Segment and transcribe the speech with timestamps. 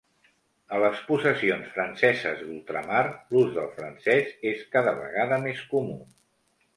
[0.75, 3.03] A les possessions franceses d'ultramar,
[3.35, 5.99] l'ús del francès és cada vegada més comú.